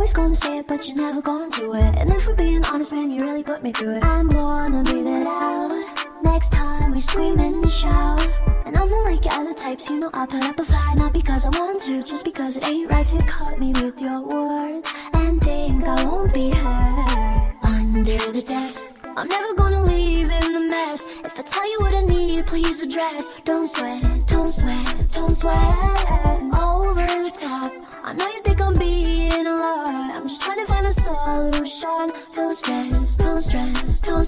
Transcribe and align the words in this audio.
always 0.00 0.14
gonna 0.14 0.34
say 0.34 0.56
it, 0.56 0.66
but 0.66 0.88
you're 0.88 0.96
never 0.96 1.20
gonna 1.20 1.50
do 1.50 1.74
it. 1.74 1.94
And 1.98 2.10
if 2.10 2.26
we're 2.26 2.34
being 2.34 2.64
honest, 2.64 2.90
man, 2.90 3.10
you 3.10 3.18
really 3.18 3.42
put 3.42 3.62
me 3.62 3.70
through 3.70 3.96
it. 3.96 4.02
I'm 4.02 4.28
gonna 4.28 4.82
be 4.82 5.02
that 5.02 5.26
out. 5.26 6.22
Next 6.22 6.52
time 6.54 6.92
we 6.92 7.00
scream 7.02 7.38
and 7.38 7.70
shout. 7.70 8.26
And 8.64 8.74
I'm 8.78 8.88
not 8.88 9.04
like 9.04 9.20
other 9.30 9.52
types, 9.52 9.90
you 9.90 10.00
know 10.00 10.08
I 10.14 10.24
put 10.24 10.42
up 10.42 10.58
a 10.58 10.64
fight 10.64 10.96
Not 10.96 11.12
because 11.12 11.44
I 11.44 11.50
want 11.50 11.82
to, 11.82 12.02
just 12.02 12.24
because 12.24 12.56
it 12.56 12.66
ain't 12.66 12.90
right 12.90 13.06
to 13.08 13.18
cut 13.26 13.60
me 13.60 13.74
with 13.74 14.00
your 14.00 14.22
words 14.22 14.90
And 15.12 15.38
think 15.42 15.84
I 15.86 16.02
won't 16.02 16.32
be 16.32 16.48
hurt 16.48 17.56
Under 17.64 18.32
the 18.32 18.40
desk 18.40 18.96
I'm 19.18 19.28
never 19.28 19.52
gonna 19.54 19.82
leave 19.82 20.30
in 20.30 20.52
the 20.54 20.60
mess 20.60 21.20
If 21.22 21.38
I 21.38 21.42
tell 21.42 21.70
you 21.70 21.78
what 21.80 21.94
I 21.94 22.04
need, 22.06 22.46
please 22.46 22.80
address 22.80 23.42
Don't 23.42 23.66
sweat, 23.66 24.02
don't 24.28 24.46
sweat, 24.46 25.10
don't 25.12 25.34
sweat 25.34 26.40
Over 26.58 27.06
the 27.26 27.32
top 27.38 27.70
I 28.02 28.14
know 28.14 28.28
you 28.28 28.49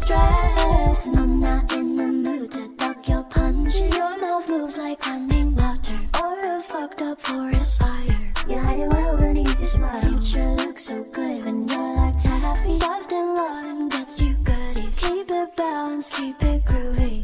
stress, 0.03 0.57
don't 0.57 0.95
stress 0.95 1.07
And 1.07 1.17
I'm 1.17 1.41
not 1.41 1.73
in 1.73 1.97
the 1.97 2.07
mood 2.07 2.53
to 2.53 2.69
duck 2.77 3.09
your 3.09 3.23
punches. 3.25 3.95
Your 3.97 4.19
mouth 4.21 4.49
moves 4.51 4.79
like 4.79 5.07
running 5.07 5.55
water 5.55 5.99
Or 6.23 6.57
a 6.57 6.61
fucked 6.61 7.03
up 7.03 7.21
forest 7.21 7.81
fire. 7.81 8.33
You 8.49 8.59
hide 8.59 8.81
it 8.81 8.89
well 8.95 9.17
beneath 9.17 9.59
your 9.59 9.69
smile. 9.69 10.03
Future 10.03 10.51
looks 10.63 10.85
so 10.85 11.05
good 11.13 11.45
when 11.45 11.69
you're 11.69 11.97
like 11.97 12.19
taffy. 12.19 12.71
Soft 12.71 13.13
and 13.13 13.35
loving 13.35 13.89
gets 13.89 14.21
you 14.21 14.35
goodies 14.45 14.99
Keep 14.99 15.31
it 15.31 15.57
balanced, 15.57 16.13
keep 16.15 16.43
it 16.43 16.65
groovy. 16.65 17.17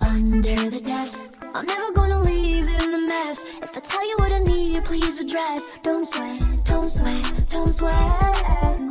Under 0.00 0.70
the 0.70 0.80
desk. 0.80 1.34
I'm 1.54 1.66
never 1.66 1.92
gonna 1.92 2.20
leave 2.20 2.66
in 2.66 2.92
the 2.92 2.98
mess. 2.98 3.58
If 3.62 3.76
I 3.76 3.80
tell 3.80 4.08
you 4.08 4.16
what 4.18 4.32
I 4.32 4.38
need, 4.40 4.84
please 4.84 5.18
address. 5.18 5.80
Don't 5.82 6.04
sweat, 6.04 6.40
don't 6.64 6.84
sweat, 6.84 7.48
don't 7.50 7.68
sweat 7.68 8.81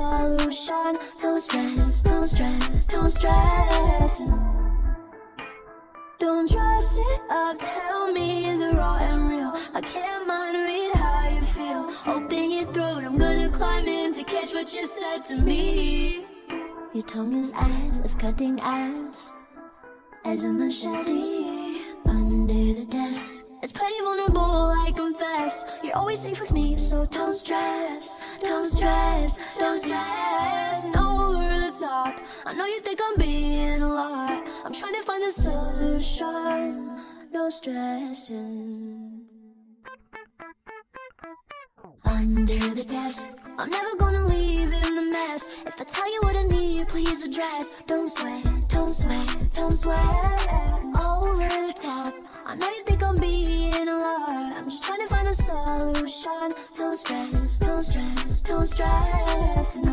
solution. 0.00 0.92
Don't 1.20 1.40
stress, 1.40 2.02
don't 2.02 2.24
stress, 2.24 2.86
don't 2.86 3.08
stress. 3.08 4.22
Don't 6.18 6.48
dress 6.50 6.98
it 6.98 7.20
up, 7.30 7.56
tell 7.58 8.12
me 8.12 8.56
the 8.62 8.70
raw 8.76 8.96
and 8.98 9.28
real. 9.30 9.52
I 9.74 9.80
can't 9.80 10.26
mind 10.26 10.56
read 10.68 10.92
how 10.94 11.28
you 11.34 11.42
feel. 11.56 11.82
Open 12.14 12.50
your 12.50 12.68
throat, 12.72 13.04
I'm 13.04 13.18
gonna 13.18 13.50
climb 13.50 13.86
in 13.86 14.12
To 14.12 14.24
catch 14.24 14.52
what 14.52 14.74
you 14.74 14.86
said 14.86 15.24
to 15.28 15.36
me. 15.36 16.26
Your 16.94 17.04
tongue 17.04 17.34
is 17.42 17.52
as, 17.54 18.00
as 18.00 18.14
cutting 18.14 18.58
as 18.62 19.30
As 20.24 20.44
a 20.44 20.48
machete 20.48 21.82
Under 22.06 22.74
the 22.78 22.86
desk. 22.88 23.44
It's 23.62 23.72
pretty 23.72 24.00
vulnerable, 24.02 24.72
I 24.86 24.92
confess. 24.96 25.64
You're 25.84 25.96
always 25.96 26.18
safe 26.20 26.40
with 26.40 26.52
me, 26.52 26.76
so 26.76 27.06
don't 27.06 27.32
stress 27.34 27.59
over 32.10 32.22
I 32.46 32.52
know 32.52 32.66
you 32.66 32.80
think 32.80 33.00
I'm 33.02 33.16
being 33.16 33.82
a 33.82 33.88
lot. 33.88 34.46
I'm 34.64 34.72
trying 34.72 34.94
to 34.94 35.02
find 35.02 35.24
a 35.24 35.30
solution. 35.30 36.96
No 37.32 37.50
stressing. 37.50 39.22
Under 42.06 42.58
the 42.74 42.84
desk 42.84 43.38
I'm 43.58 43.70
never 43.70 43.96
gonna 43.96 44.26
leave 44.26 44.72
in 44.72 44.94
the 44.94 45.02
mess. 45.02 45.62
If 45.66 45.80
I 45.80 45.84
tell 45.84 46.12
you 46.12 46.20
what 46.22 46.36
I 46.36 46.44
need, 46.44 46.88
please 46.88 47.22
address. 47.22 47.84
Don't 47.86 48.08
sweat, 48.08 48.44
don't 48.68 48.88
sweat, 48.88 49.52
don't 49.52 49.72
sweat. 49.72 50.50
Over 50.98 51.48
the 51.66 51.74
top. 51.80 52.14
I 52.46 52.54
know 52.56 52.68
you 52.68 52.82
think 52.84 53.02
I'm 53.02 53.16
being 53.16 53.88
a 53.88 53.96
lot. 53.96 54.30
I'm 54.30 54.68
just 54.68 54.82
trying 54.82 55.00
to 55.00 55.06
find 55.06 55.28
a 55.28 55.34
solution. 55.34 56.50
Don't 56.76 56.96
stress, 56.96 57.58
don't 57.58 57.82
stress, 57.82 58.42
don't 58.42 58.64
stress 58.64 59.89